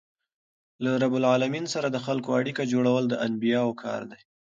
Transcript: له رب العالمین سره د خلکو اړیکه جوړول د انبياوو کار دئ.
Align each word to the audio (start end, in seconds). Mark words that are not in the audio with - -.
له 0.83 0.91
رب 1.03 1.13
العالمین 1.21 1.65
سره 1.73 1.87
د 1.89 1.97
خلکو 2.05 2.29
اړیکه 2.39 2.63
جوړول 2.73 3.03
د 3.07 3.13
انبياوو 3.27 3.79
کار 3.83 4.01
دئ. 4.11 4.19